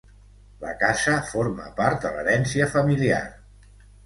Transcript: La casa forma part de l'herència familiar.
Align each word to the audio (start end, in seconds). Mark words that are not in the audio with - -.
La 0.61 0.71
casa 0.83 1.13
forma 1.33 1.67
part 1.83 2.01
de 2.07 2.13
l'herència 2.17 2.71
familiar. 2.73 3.23